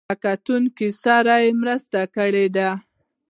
[0.09, 2.69] له کتونکو سره مرسته کړې ده.